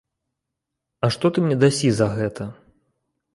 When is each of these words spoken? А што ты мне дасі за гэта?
А 1.07 1.09
што 1.15 1.31
ты 1.35 1.43
мне 1.45 1.57
дасі 1.65 1.93
за 1.99 2.07
гэта? 2.17 2.49